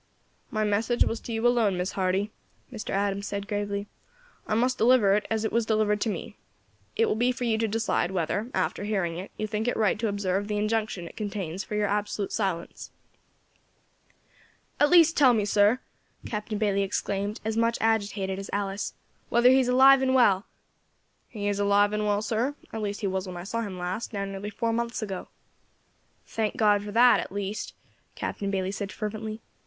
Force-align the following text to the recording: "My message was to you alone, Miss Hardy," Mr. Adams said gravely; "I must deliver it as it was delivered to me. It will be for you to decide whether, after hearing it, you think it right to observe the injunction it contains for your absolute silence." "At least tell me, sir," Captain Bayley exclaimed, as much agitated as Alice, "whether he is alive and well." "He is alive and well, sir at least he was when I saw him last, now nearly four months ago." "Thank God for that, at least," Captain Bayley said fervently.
"My 0.49 0.63
message 0.63 1.03
was 1.05 1.19
to 1.19 1.31
you 1.31 1.45
alone, 1.45 1.77
Miss 1.77 1.91
Hardy," 1.91 2.31
Mr. 2.73 2.89
Adams 2.89 3.27
said 3.27 3.47
gravely; 3.47 3.85
"I 4.47 4.55
must 4.55 4.79
deliver 4.79 5.13
it 5.13 5.27
as 5.29 5.45
it 5.45 5.51
was 5.51 5.63
delivered 5.67 6.01
to 6.01 6.09
me. 6.09 6.37
It 6.95 7.05
will 7.05 7.13
be 7.15 7.31
for 7.31 7.43
you 7.43 7.55
to 7.59 7.67
decide 7.67 8.09
whether, 8.09 8.49
after 8.51 8.85
hearing 8.85 9.19
it, 9.19 9.29
you 9.37 9.45
think 9.45 9.67
it 9.67 9.77
right 9.77 9.99
to 9.99 10.07
observe 10.07 10.47
the 10.47 10.57
injunction 10.57 11.07
it 11.07 11.15
contains 11.15 11.63
for 11.63 11.75
your 11.75 11.85
absolute 11.85 12.31
silence." 12.33 12.89
"At 14.79 14.89
least 14.89 15.15
tell 15.15 15.35
me, 15.35 15.45
sir," 15.45 15.81
Captain 16.25 16.57
Bayley 16.57 16.81
exclaimed, 16.81 17.39
as 17.45 17.55
much 17.55 17.77
agitated 17.79 18.39
as 18.39 18.49
Alice, 18.51 18.95
"whether 19.29 19.51
he 19.51 19.59
is 19.59 19.67
alive 19.67 20.01
and 20.01 20.15
well." 20.15 20.47
"He 21.29 21.47
is 21.47 21.59
alive 21.59 21.93
and 21.93 22.07
well, 22.07 22.23
sir 22.23 22.55
at 22.73 22.81
least 22.81 23.01
he 23.01 23.07
was 23.07 23.27
when 23.27 23.37
I 23.37 23.43
saw 23.43 23.61
him 23.61 23.77
last, 23.77 24.13
now 24.13 24.25
nearly 24.25 24.49
four 24.49 24.73
months 24.73 25.03
ago." 25.03 25.27
"Thank 26.25 26.57
God 26.57 26.81
for 26.83 26.91
that, 26.91 27.19
at 27.19 27.31
least," 27.31 27.75
Captain 28.15 28.49
Bayley 28.49 28.71
said 28.71 28.91
fervently. 28.91 29.41